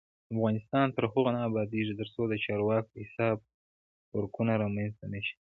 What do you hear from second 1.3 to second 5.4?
نه ابادیږي، ترڅو د چارواکو حساب ورکونه رامنځته نشي.